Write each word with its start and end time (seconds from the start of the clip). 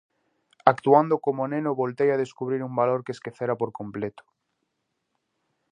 Actuando 0.73 1.15
como 1.25 1.43
neno 1.53 1.79
voltei 1.81 2.09
a 2.11 2.21
descubrir 2.23 2.61
un 2.67 2.73
valor 2.81 2.99
que 3.05 3.13
esquecera 3.15 3.53
por 3.61 3.69
completo. 3.79 4.23